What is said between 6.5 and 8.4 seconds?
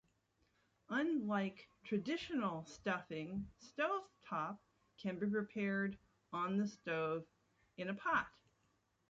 the stove, in a pot.